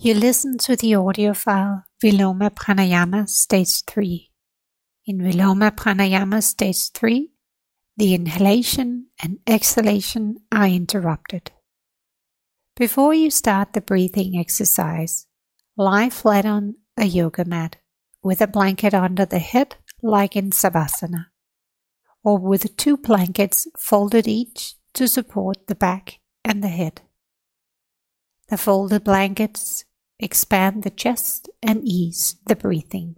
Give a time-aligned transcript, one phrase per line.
[0.00, 4.30] You listen to the audio file Viloma Pranayama Stage 3.
[5.06, 7.32] In Viloma Pranayama Stage 3,
[7.96, 11.50] the inhalation and exhalation are interrupted.
[12.76, 15.26] Before you start the breathing exercise,
[15.76, 17.78] lie flat on a yoga mat
[18.22, 21.26] with a blanket under the head like in Savasana,
[22.22, 27.00] or with two blankets folded each to support the back and the head.
[28.48, 29.84] The folded blankets
[30.20, 33.16] expand the chest and ease the breathing.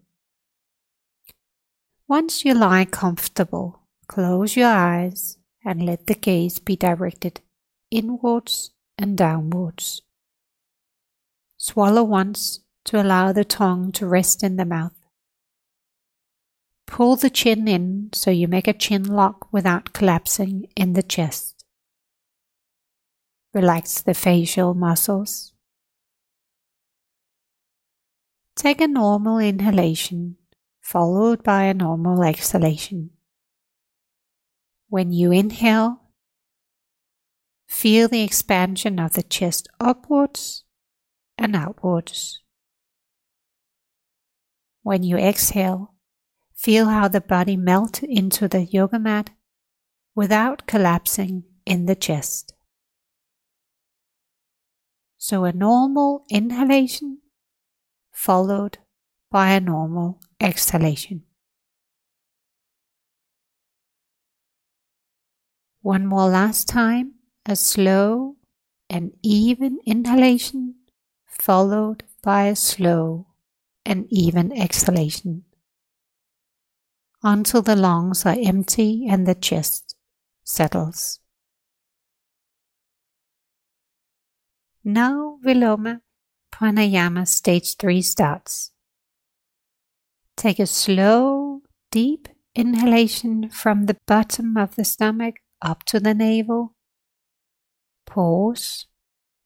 [2.08, 7.40] Once you lie comfortable, close your eyes and let the gaze be directed
[7.90, 10.02] inwards and downwards.
[11.56, 14.94] Swallow once to allow the tongue to rest in the mouth.
[16.86, 21.64] Pull the chin in so you make a chin lock without collapsing in the chest.
[23.54, 25.52] Relax the facial muscles.
[28.60, 30.36] Take a normal inhalation
[30.82, 33.08] followed by a normal exhalation.
[34.90, 36.02] When you inhale,
[37.66, 40.64] feel the expansion of the chest upwards
[41.38, 42.42] and outwards.
[44.82, 45.94] When you exhale,
[46.54, 49.30] feel how the body melt into the yoga mat
[50.14, 52.52] without collapsing in the chest.
[55.16, 57.20] So a normal inhalation
[58.20, 58.76] followed
[59.30, 61.22] by a normal exhalation.
[65.80, 67.14] One more last time,
[67.46, 68.36] a slow
[68.90, 70.74] and even inhalation
[71.24, 73.28] followed by a slow
[73.86, 75.44] and even exhalation
[77.22, 79.96] until the lungs are empty and the chest
[80.44, 81.20] settles.
[84.84, 86.02] Now Viloma
[86.60, 88.72] Pranayama stage 3 starts.
[90.36, 96.74] Take a slow, deep inhalation from the bottom of the stomach up to the navel.
[98.04, 98.86] Pause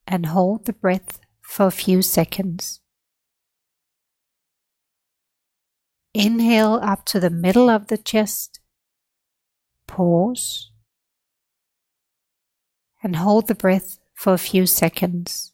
[0.08, 2.80] and hold the breath for a few seconds.
[6.12, 8.58] Inhale up to the middle of the chest.
[9.86, 10.72] Pause
[13.04, 15.53] and hold the breath for a few seconds.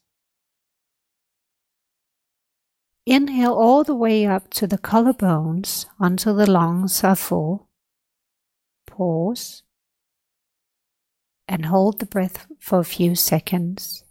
[3.05, 7.67] Inhale all the way up to the collarbones until the lungs are full.
[8.85, 9.63] Pause
[11.47, 14.03] and hold the breath for a few seconds.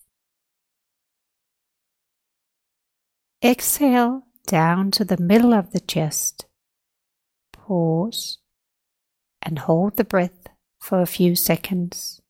[3.42, 6.46] Exhale down to the middle of the chest.
[7.52, 8.38] Pause
[9.40, 10.48] and hold the breath
[10.80, 12.20] for a few seconds.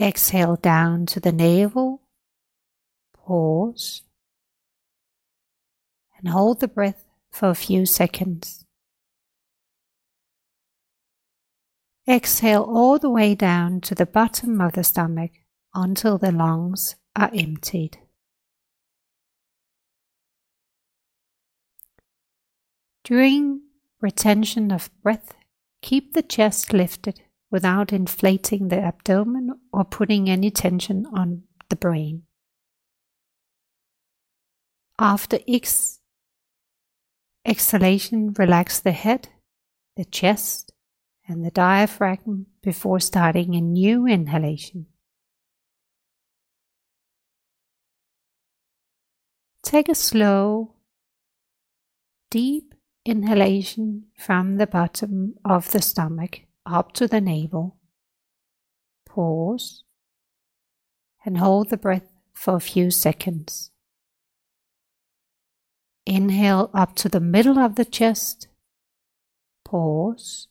[0.00, 1.89] Exhale down to the navel
[3.30, 4.02] Pause
[6.18, 8.64] and hold the breath for a few seconds.
[12.08, 15.30] Exhale all the way down to the bottom of the stomach
[15.72, 17.98] until the lungs are emptied.
[23.04, 23.60] During
[24.00, 25.36] retention of breath,
[25.82, 32.24] keep the chest lifted without inflating the abdomen or putting any tension on the brain.
[35.02, 35.98] After ex-
[37.46, 39.30] exhalation, relax the head,
[39.96, 40.74] the chest,
[41.26, 44.84] and the diaphragm before starting a new inhalation.
[49.62, 50.74] Take a slow,
[52.30, 52.74] deep
[53.06, 57.78] inhalation from the bottom of the stomach up to the navel.
[59.06, 59.84] Pause
[61.24, 63.70] and hold the breath for a few seconds.
[66.06, 68.48] Inhale up to the middle of the chest.
[69.64, 70.48] Pause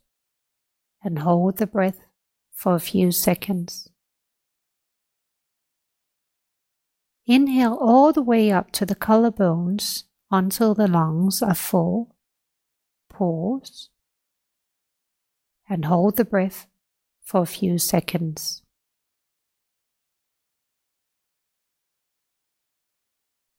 [1.03, 1.99] and hold the breath
[2.51, 3.89] for a few seconds.
[7.25, 12.15] Inhale all the way up to the collarbones until the lungs are full.
[13.09, 13.89] Pause
[15.69, 16.67] and hold the breath
[17.23, 18.63] for a few seconds.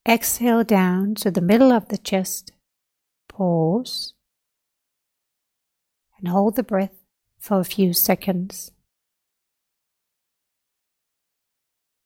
[0.08, 2.52] Exhale down to the middle of the chest.
[3.28, 4.14] Pause.
[6.18, 7.02] And hold the breath
[7.38, 8.72] for a few seconds.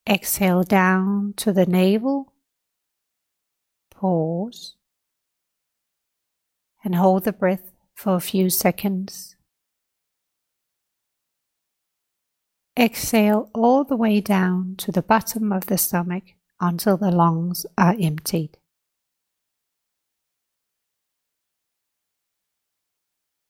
[0.07, 2.33] Exhale down to the navel.
[3.91, 4.75] Pause.
[6.83, 9.35] And hold the breath for a few seconds.
[12.77, 16.23] exhale all the way down to the bottom of the stomach
[16.59, 18.57] until the lungs are emptied.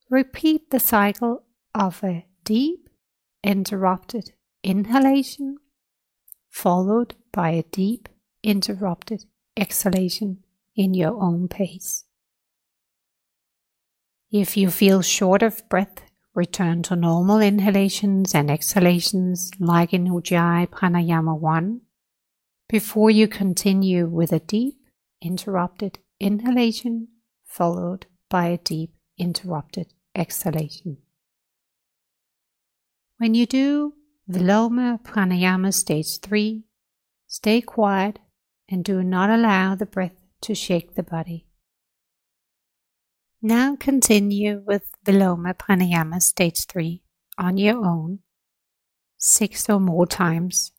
[0.09, 1.43] Repeat the cycle
[1.73, 2.89] of a deep,
[3.43, 4.31] interrupted
[4.63, 5.57] inhalation,
[6.49, 8.07] followed by a deep,
[8.43, 9.25] interrupted
[9.57, 10.43] exhalation
[10.75, 12.05] in your own pace.
[14.31, 16.03] If you feel short of breath,
[16.33, 21.81] return to normal inhalations and exhalations like in Ujjayi Pranayama 1
[22.75, 24.75] before you continue with a deep,
[25.21, 27.07] interrupted inhalation
[27.45, 30.97] followed by a deep, interrupted exhalation.
[33.17, 33.93] When you do
[34.29, 36.65] Viloma Pranayama Stage 3,
[37.27, 38.19] stay quiet
[38.67, 41.47] and do not allow the breath to shake the body.
[43.41, 47.01] Now continue with Viloma Pranayama Stage 3
[47.37, 48.19] on your own,
[49.17, 50.73] six or more times.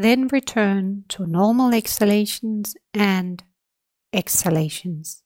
[0.00, 3.42] Then return to normal exhalations and
[4.12, 5.24] exhalations.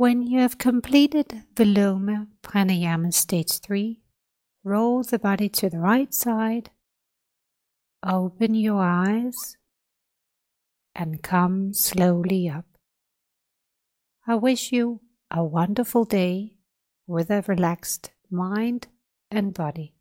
[0.00, 4.00] When you have completed Viloma Pranayama Stage 3,
[4.64, 6.70] roll the body to the right side,
[8.02, 9.58] open your eyes,
[10.94, 12.64] and come slowly up.
[14.26, 16.54] I wish you a wonderful day
[17.06, 18.88] with a relaxed mind
[19.30, 19.99] and body.